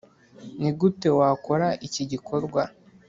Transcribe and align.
Ni 0.61 0.71
gute 0.79 1.07
Wakora 1.19 1.67
iki 1.87 2.03
gikorwa? 2.11 2.61